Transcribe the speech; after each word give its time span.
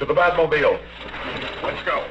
To 0.00 0.06
the 0.06 0.14
Batmobile. 0.14 0.80
Let's 1.62 1.82
go. 1.84 2.06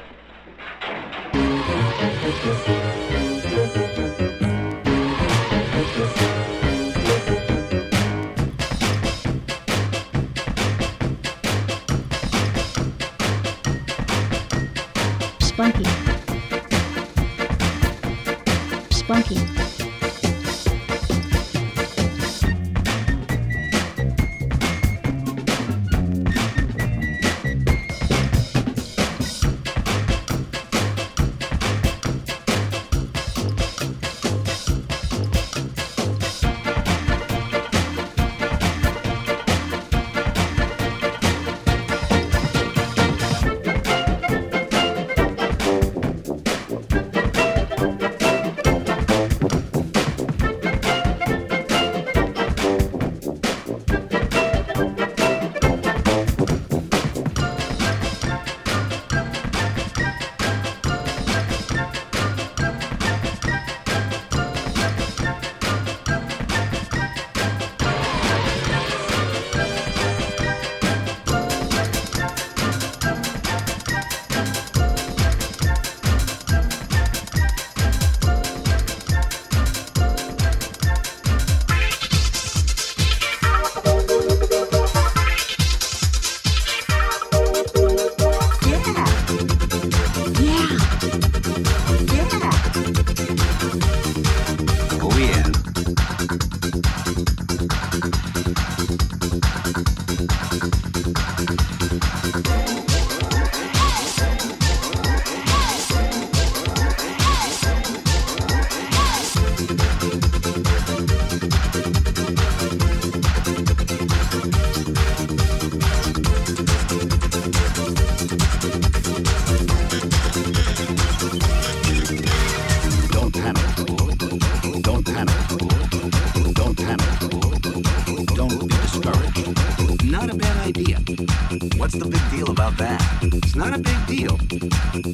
not 133.60 133.74
a 133.74 133.78
big 133.78 134.06
deal. 134.06 134.36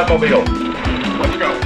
To 0.00 0.06
the 0.06 0.26
Batmobile. 0.26 1.20
Let's 1.20 1.36
go. 1.36 1.59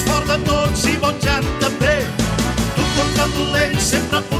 més 0.00 0.12
fort 0.12 0.26
de 0.28 0.36
tots 0.48 0.84
i 0.88 0.96
bon 1.02 1.18
jan 1.24 1.44
també. 1.60 1.96
Tu 2.76 2.86
porta 2.96 3.28
dolent 3.36 3.80
sempre 3.92 4.22
pot 4.30 4.39